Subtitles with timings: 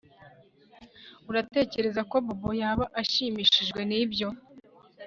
[1.29, 4.27] Uratekereza ko Bobo yaba ashimishijwe nibyo